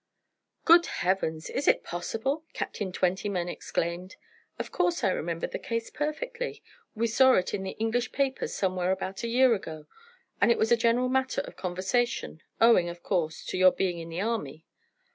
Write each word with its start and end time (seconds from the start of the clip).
"Good 0.65 0.87
Heavens! 0.87 1.47
Is 1.51 1.67
it 1.67 1.83
possible?" 1.83 2.43
Captain 2.53 2.91
Twentyman 2.91 3.47
exclaimed. 3.47 4.15
"Of 4.57 4.71
course 4.71 5.03
I 5.03 5.11
remember 5.11 5.45
the 5.45 5.59
case 5.59 5.91
perfectly. 5.91 6.63
We 6.95 7.05
saw 7.05 7.33
it 7.33 7.53
in 7.53 7.61
the 7.61 7.77
English 7.79 8.11
papers 8.11 8.51
somewhere 8.51 8.91
about 8.91 9.21
a 9.23 9.27
year 9.27 9.53
ago, 9.53 9.85
and 10.41 10.49
it 10.49 10.57
was 10.57 10.71
a 10.71 10.75
general 10.75 11.07
matter 11.09 11.41
of 11.41 11.55
conversation, 11.55 12.41
owing, 12.59 12.89
of 12.89 13.03
course, 13.03 13.45
to 13.45 13.59
your 13.59 13.71
being 13.73 13.99
in 13.99 14.09
the 14.09 14.21
army. 14.21 14.65